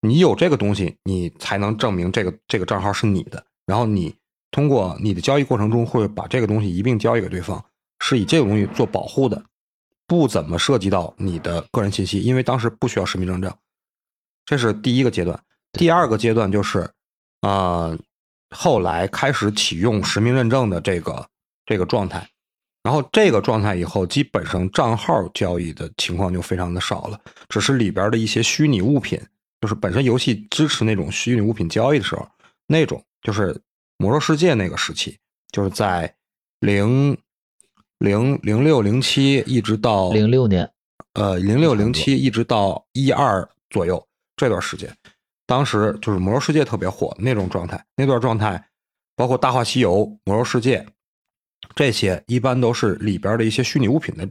[0.02, 3.44] 你有这个东西，你才能证明这个这个账号是你的。
[3.66, 4.16] 然后你
[4.52, 7.66] 通过你的交易过程中会把这个东西一并交易给对方，
[8.04, 9.42] 是以这个东西做保护的，
[10.06, 13.52] 不怎么涉及到你的个人信息，因为当时不需要实名认证。
[14.46, 15.42] 这是第一个阶段。
[15.72, 16.90] 第二个阶段就是，
[17.42, 17.98] 啊，
[18.50, 21.26] 后来开始启用实名认证的这个。
[21.66, 22.28] 这个状态，
[22.84, 29.18] 然后这个状态以后，基本上账号交易的情况就非常的少了，只是里边的一些虚拟物品，
[29.62, 32.28] 就是本身游戏支持那种虚拟物品交易的时候，
[32.68, 33.58] 那种就是
[33.98, 35.18] 魔兽世界那个时期，
[35.54, 36.14] 就是在
[36.60, 37.18] 零
[38.04, 40.70] 零零六零七一直到零六年，
[41.14, 44.94] 呃零六零七一直到一二左右这段时间，
[45.46, 48.62] 当时就是魔兽世界特别火那种状态，那段状态
[49.16, 50.86] 包括大话西游、魔兽世界。
[51.76, 54.30] 这些一般都是里边的一些虚拟物品的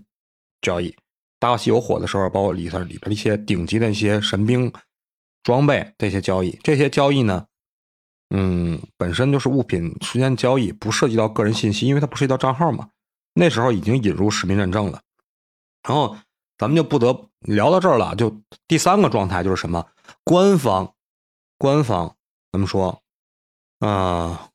[0.60, 0.94] 交易。
[1.40, 4.70] 大话西游火的时候，包括里头里边一些顶级的一些神兵
[5.42, 6.50] 装备这些交易。
[6.62, 7.46] 这些交易呢，
[8.34, 12.90] 嗯，本身就是物品之间交易，不涉及到个人信息，因为它不涉及到账号嘛。
[13.34, 15.00] 那时候已经引入实名认证了。
[15.82, 16.16] 然后
[16.58, 18.14] 咱们就不得聊到这儿了。
[18.14, 19.86] 就第三个状态就是什么？
[20.24, 20.94] 官方，
[21.58, 22.16] 官方，
[22.50, 23.02] 咱们说，
[23.80, 24.50] 啊，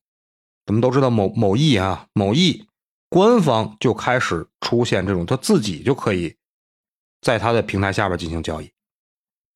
[0.65, 2.65] 咱们都知道某某易啊，某易。
[3.09, 6.35] 官方就开始出现这种，他自己就可以
[7.21, 8.69] 在他的平台下边进行交易，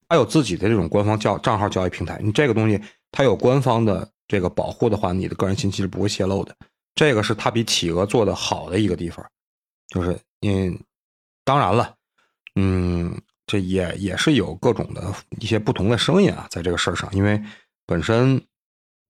[0.07, 2.17] 他有自己的这种官方交账号交易平台。
[2.23, 2.81] 你这个东西，
[3.12, 6.55] 他有官方的这个保护的话，你的个人信息是不会泄露的。
[6.95, 9.25] 这个是他比企鹅做的好的一个地方，
[9.88, 10.77] 就是嗯，
[11.43, 11.95] 当然了，
[12.56, 17.41] 嗯，这也也是有各种的一些不同的声音啊，在这个事儿上，因为
[17.86, 18.41] 本身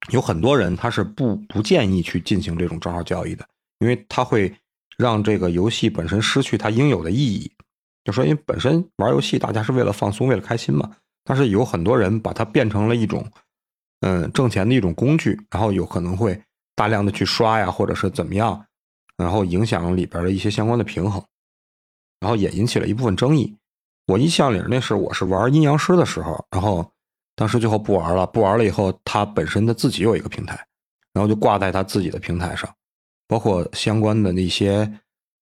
[0.09, 3.45] 有很多人他是不不建议去进行这种账号交易的。
[3.79, 4.55] 因为它会
[4.95, 7.51] 让这个游戏本身失去它应有的意义，
[8.03, 13.27] 就说因为本身玩游戏大家是为了放松、为了开心嘛，但是有很多人把它变成了一种，
[14.01, 16.39] 嗯，挣钱的一种工具，然后有可能会
[16.75, 18.65] 大量的去刷呀，或者是怎么样，
[19.17, 21.23] 然后影响里边的一些相关的平衡，
[22.19, 23.55] 然后也引起了一部分争议。
[24.07, 26.91] 我印象里那是我是玩阴阳师的时候，然后
[27.35, 30.55] 当时最后不玩了，不玩了以后，他本身他自己有一个平台，
[31.13, 32.69] 然后就挂在他自己的平台上。
[33.27, 34.91] 包括相关的那些，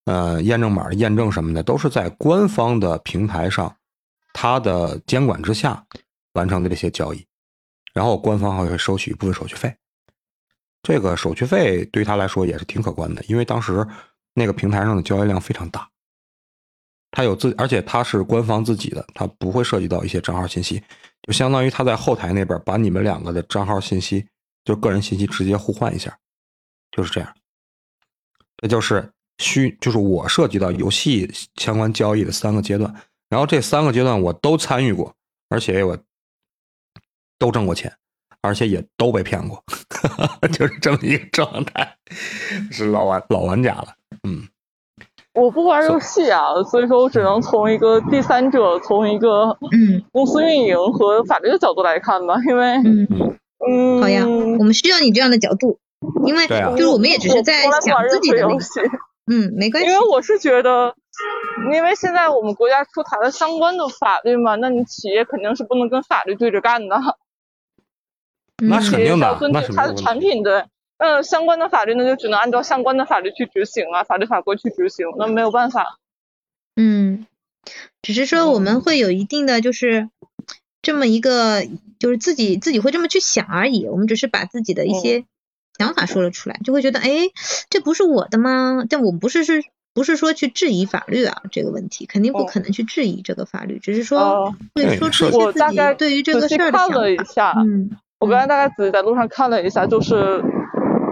[0.05, 3.75] 呃验证码的验证什么的，都是在官方的平台上，
[4.33, 5.83] 他的监管之下
[6.33, 7.25] 完成的这些交易，
[7.91, 9.75] 然后官方还会收取一部分手续费。
[10.81, 13.85] 这个手续费对他来说也是挺可观的，因为当时
[14.33, 15.89] 那个平台上的交易量非常大，
[17.11, 20.81] 他有自，而且他是官方自己的，他不会涉及到一些账号信息，
[21.23, 24.25] 就相当于他在后台那边把你们两个的账号信息，
[24.63, 26.17] 就个人信息直接互换一下，
[26.91, 27.35] 就是这样。
[28.57, 32.93] 这就是虚，就是我涉及到游戏相关交易的三个阶段，
[33.29, 35.15] 然后这三个阶段我都参与过，
[35.49, 35.97] 而且我
[37.37, 37.93] 都挣过钱。
[38.41, 39.63] 而且也都被骗过，
[40.53, 41.95] 就是这么一个状态，
[42.71, 43.87] 是老玩老玩家了。
[44.27, 44.47] 嗯，
[45.33, 52.35] 我不玩游戏啊，所以说我只能从一个第三者，从一个嗯公司运营和法律的角度来看吧。
[52.47, 53.07] 因为嗯
[53.69, 55.79] 嗯，好呀，我们需要你这样的角度，
[56.25, 58.79] 因为就是我们也只是在想自己的游戏。
[59.31, 59.89] 嗯，没 关系。
[59.89, 60.95] 因为我是觉得，
[61.73, 66.95] 因为现在我们国家出台了相关的法律嘛，那你企业肯定是不能跟法律对着干的。
[68.61, 70.67] 那是肯定的，那是它的产品的，
[70.97, 75.97] 嗯，相关的法律呢就只能按照相关的法律去执行啊，法律法规去执行，那没有办法。
[76.75, 77.25] 嗯，
[78.01, 80.09] 只是说我们会有一定的就是
[80.81, 81.65] 这么一个，
[81.99, 83.85] 就是自己自己会这么去想而已。
[83.85, 85.25] 我们只是把自己的一些
[85.77, 87.09] 想法说了出来，就会觉得，哎，
[87.69, 88.85] 这不是我的吗？
[88.89, 96.77] 但我们不是是不是说去质疑法律啊这个问题，肯定不可能去质疑这个法律，只是说会说出一些自己对于这个事儿的
[97.25, 97.61] 想法。
[97.61, 97.91] 嗯。
[98.19, 100.43] 我刚才大概仔细在路上看了一下，就是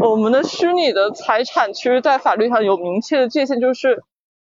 [0.02, 4.04] 我们的虚拟的财产，其实，在法律上有明确的界限，就是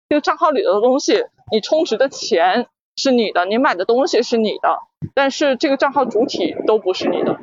[0.08, 4.80] 这个账号里的东西，你充值的钱是你的，你买的东西是你的，
[5.16, 7.40] 但是这个账号主体都不是你的。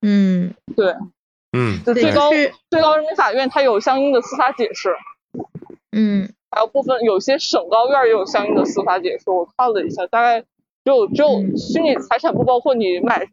[0.00, 0.94] 嗯，对，
[1.52, 2.30] 嗯，就最高
[2.70, 4.96] 最高人民法院它有相应的司法解释。
[5.92, 10.46] 嗯，还有部分有些省高院也有相应的司法解释，我看了一下，大概。
[10.86, 13.26] 就就虚拟财产不包括你买，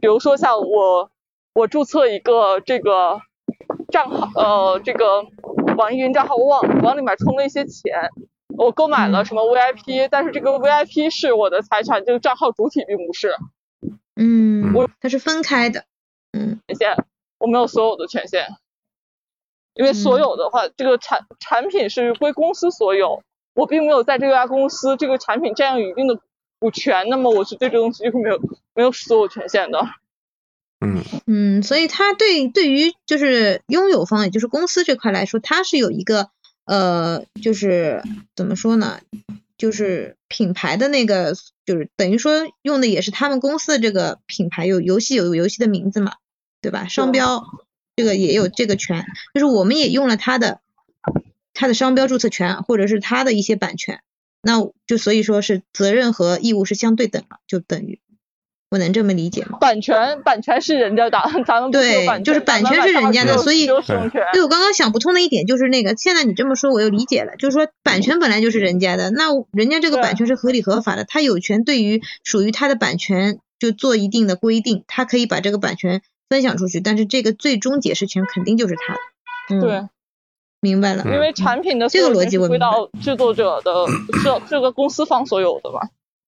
[0.00, 1.10] 比如说像我
[1.52, 3.20] 我注册一个这个
[3.90, 5.24] 账号，呃，这个
[5.76, 8.08] 网易云账号，我往往里面充了一些钱，
[8.56, 13.34] 我购买了什么 VIP，但是这个 VIP 是我的财产，这个账号主体并不是。
[14.14, 15.84] 嗯，我它是分开的。
[16.30, 16.96] 嗯，权限
[17.40, 18.46] 我没有所有的权限，
[19.74, 26.20] 因为所有的话，这个产产品是归公司所有，我并没有在这家公司这个产品占有一定的。
[26.62, 28.40] 股权，那么我是对这东西就没有
[28.72, 29.84] 没有所有权限的。
[30.80, 36.30] 嗯嗯，所以他对对于就是拥有方，也就是公司这块来说，他是有一个
[36.64, 38.02] 呃，就是
[38.36, 39.00] 怎么说呢，
[39.58, 41.34] 就是品牌的那个，
[41.66, 46.14] 就是等于说用的也是他们公司的这个品牌，有游戏有游戏的名字嘛，
[46.60, 46.86] 对吧？
[46.86, 47.44] 商标
[47.96, 50.60] 这个也有这个权，就是我们也用了他的
[51.54, 54.00] 他的商标注册权，或者是他的一些版权。
[54.42, 58.00] 那就所以说是责任和义务是相对等了，就等于
[58.70, 59.58] 我能这么理解吗？
[59.58, 76.00] 版权版权是人家的，咱们对，就是版权是人家的，所以对我刚刚想不通的一点就是那个，现在你这么说我又理解了，就是说版权本来就是人家的，那人家这个版权是合理合法的，他有权对于属于他的版权就做一定的规定，他可以把这个版权
[76.30, 79.00] 分享出去，但是这个最终解释权肯定就是他的。
[79.50, 79.88] 嗯，对。
[80.62, 83.84] 明白了，因为产品的这个逻辑我归到制作者的
[84.22, 85.80] 这这个公司方所有的嘛。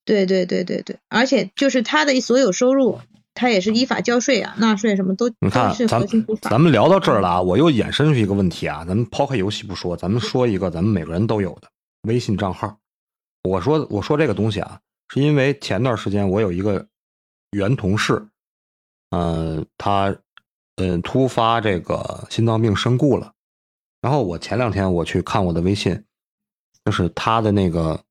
[0.05, 2.99] 对对对对对，而且就是他的所有收入，
[3.33, 6.05] 他也是依法交税啊，纳税什么都你看，咱
[6.43, 11.69] 咱们聊到这儿了啊，我又衍生出一个问题啊，咱们抛开游戏不说，咱们说一个咱们每个人都有的
[12.09, 12.77] 微信账号。
[13.49, 16.85] 我说我说这个东西啊，是因为前段时间我有一个
[17.53, 18.27] 原同事，
[19.11, 20.15] 嗯，他
[20.77, 23.31] 嗯突发这个心脏病身故了。
[24.05, 26.05] 然后我前两天我去看我的微信，
[26.85, 28.05] 就是他的那个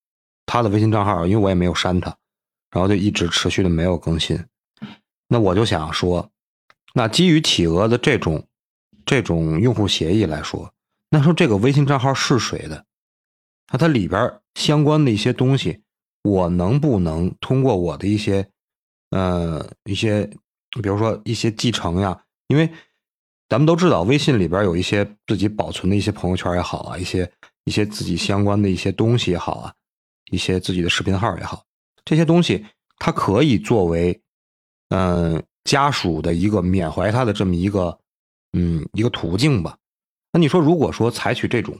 [0.43, 2.17] 他的微信账号，因为我也没有删他，
[2.71, 4.43] 然后就一直持续的没有更新。
[5.27, 6.32] 那我就想说，
[6.95, 8.47] 那基于企鹅的这种
[9.06, 10.73] 这种用户协议来说，
[11.12, 12.88] 那说这个微信账号是谁的？
[13.71, 15.84] 那它里边相关的一些东西，
[16.23, 18.49] 我能不能通过我的一些
[19.12, 20.25] 呃一些，
[20.82, 22.23] 比如说一些继承呀？
[22.47, 22.67] 因为
[23.49, 27.32] 咱们都知道，微信里边有一些自己保存的一些朋友圈也好啊，一些
[27.65, 29.74] 一些自己相关的一些东西也好啊，
[30.32, 31.63] 一些自己的视频号也好，
[32.03, 32.65] 这些东西
[32.97, 34.20] 它可以作为
[34.89, 37.97] 嗯家属的一个缅怀他的这么一个
[38.53, 39.78] 嗯一个途径吧。
[40.32, 41.78] 那你说，如果说采取这种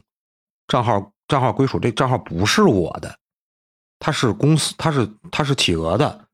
[0.68, 3.18] 账号账号归属，这账号不是我的，
[3.98, 6.28] 它是公司，它是它是企鹅的，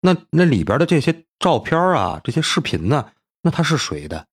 [0.00, 3.10] 那那里边的这些照片啊，这些视频呢，
[3.40, 4.26] 那它是谁的？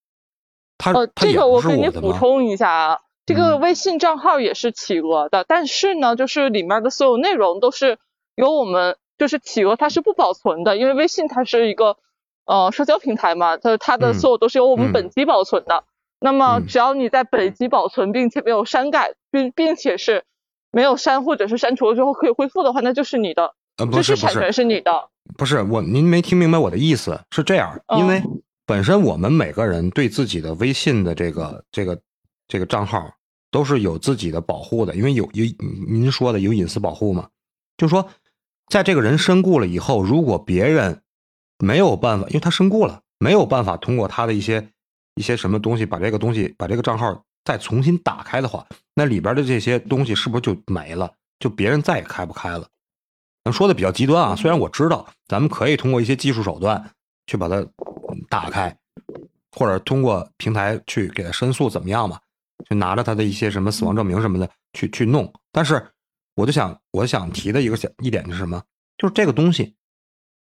[0.78, 7.98] 呃，这个我给你补充一下啊，这个微信账号也是企鹅的，但是呢，就是里面的所有内容都是
[8.36, 11.98] 由我们，就是企鹅它是不保存的，因为微信它是一个
[12.46, 15.84] 呃社交平台嘛，它它的所有都是由我们本机保存的。
[16.20, 20.24] 那么只要你在本机保存，并且没有删改，并并且是
[20.72, 25.10] 没有删或者是删除了之后可以恢复的话，那就是你的，呃，不是知识产权是你的。
[25.38, 28.24] 不是我，您没听明白我的意思，是这样，因为
[28.74, 32.02] 本身我们每个人对自己的微信的这个这个
[32.48, 33.08] 这个账号
[33.52, 35.46] 都是有自己的保护的，因为有有
[35.88, 37.30] 您说的有隐私保护嘛，
[37.78, 38.10] 就说
[38.70, 41.04] 在这个人身故了以后，如果别人
[41.60, 44.68] 没有办法，因为他身故了，没有办法通过他的一些。
[45.14, 48.66] 一些什么东西把这个东西把这个账号再重新打开的话，
[48.96, 51.14] 那里边的这些东西是不是就没了？
[51.38, 52.68] 就别人再也开不开了？
[53.44, 56.90] 咱说的比较极端啊，虽然我知道咱们可以通过一些技术手段
[57.28, 57.64] 去把它
[58.30, 58.76] 打开，
[59.52, 62.20] 或者通过平台去给他申诉怎么样嘛？
[62.70, 65.34] 就拿着他的一些什么死亡证明什么的去去弄。
[65.52, 65.86] 但是
[66.36, 68.64] 我就想我想提的一个小一点是什么？
[68.98, 69.76] 就是这个东西。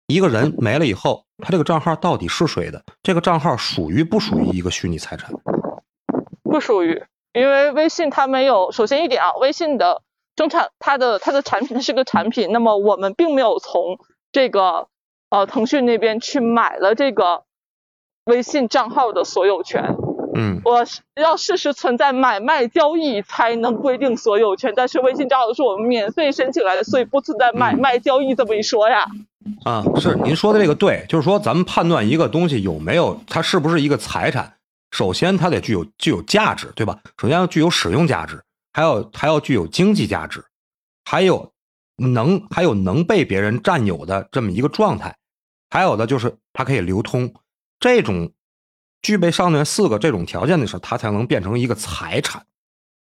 [0.07, 2.83] 一个人没了以后，他这个账号到底是谁的？
[3.01, 5.31] 这个账号属于不属于一个虚拟财产？
[6.43, 7.03] 不属于，
[7.33, 8.71] 因为微信它没有。
[8.71, 10.03] 首先一点啊，微信的
[10.37, 13.97] 生产它的它的产品是个产品，那么我们并没有从
[14.31, 14.89] 这个
[15.31, 17.44] 呃腾讯那边去买了这个
[18.25, 19.95] 微信账号的所有权。
[20.37, 29.05] 嗯，我要事实存在买卖交易才能规定所有权，但是微信账号是我们免费申请来的，所以不存在买卖交易这么一说呀。
[29.63, 34.55] 啊，是您说的这个对，就是说咱们判断一个东西有没有它是不是一个财产，
[34.91, 36.99] 首先它得具有具有价值，对吧？
[37.17, 40.43] 首先要具有使用价值，还有还要具有经济价值，
[41.05, 41.53] 还有
[41.95, 45.15] 能还有能被别人占有的这么一个状态，
[45.69, 47.31] 还有的就是它可以流通，
[47.79, 48.31] 这种。
[49.01, 52.47] 具备上面四个这种条件的时候，它才能变成一个财产，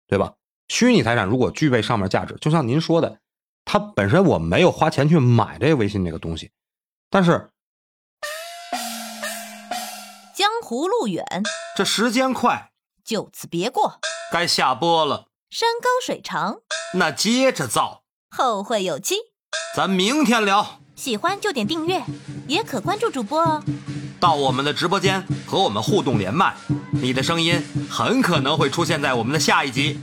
[0.08, 0.34] 对吧？
[0.68, 3.20] 虚拟财产如果具备上面价值，就像您说的，
[3.66, 6.50] 它本身我没有花钱去买这个微信这个东西，
[7.12, 7.52] 但是
[10.36, 11.24] 江湖路远，
[11.78, 12.72] 这时间快，
[13.06, 14.00] 就此别过，
[14.32, 15.28] 该下播了。
[15.52, 16.62] 山高水长，
[16.96, 18.02] 那接着造，
[18.36, 19.18] 后会有期，
[19.76, 20.80] 咱明天聊。
[20.96, 22.04] 喜欢就点订阅，
[22.48, 23.64] 也可关注主播哦。
[24.22, 26.54] 到我们的直播间和我们互动连麦，
[26.92, 27.60] 你的声音
[27.90, 30.00] 很可能会出现在我们的下一集。